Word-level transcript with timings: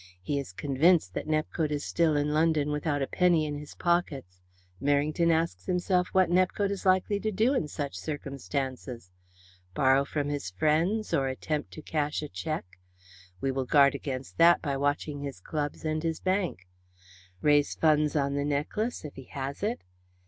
He 0.19 0.39
is 0.39 0.51
convinced 0.51 1.13
that 1.13 1.27
Nepcote 1.27 1.69
is 1.69 1.85
still 1.85 2.15
in 2.17 2.33
London 2.33 2.71
without 2.71 3.03
a 3.03 3.07
penny 3.07 3.45
in 3.45 3.59
his 3.59 3.75
pockets. 3.75 4.41
Merrington 4.81 5.29
asks 5.31 5.67
himself 5.67 6.07
what 6.07 6.27
Nepcote 6.31 6.71
is 6.71 6.87
likely 6.87 7.19
to 7.19 7.31
do 7.31 7.53
in 7.53 7.67
such 7.67 7.93
circumstances? 7.93 9.11
Borrow 9.75 10.03
from 10.03 10.29
his 10.29 10.49
friends 10.49 11.13
or 11.13 11.27
attempt 11.27 11.69
to 11.73 11.83
cash 11.83 12.23
a 12.23 12.29
cheque? 12.29 12.79
We 13.41 13.51
will 13.51 13.65
guard 13.65 13.93
against 13.93 14.39
that 14.39 14.59
by 14.59 14.75
watching 14.75 15.21
his 15.21 15.39
clubs 15.39 15.85
and 15.85 16.01
his 16.01 16.19
bank. 16.19 16.67
Raise 17.43 17.75
funds 17.75 18.15
on 18.15 18.33
the 18.33 18.43
necklace 18.43 19.05
if 19.05 19.13
he 19.17 19.25
has 19.25 19.61
it? 19.61 19.83